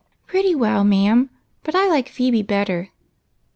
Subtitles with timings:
[0.25, 1.29] "Pretty well, ma'am;
[1.63, 2.89] but I like Phebe better."